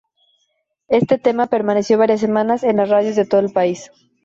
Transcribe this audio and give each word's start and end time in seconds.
Este 0.87 1.19
tema 1.19 1.45
permaneció 1.45 1.99
varias 1.99 2.21
semanas 2.21 2.63
en 2.63 2.77
las 2.77 2.89
radios 2.89 3.15
de 3.15 3.27
todo 3.27 3.39
el 3.39 3.51
país. 3.53 3.91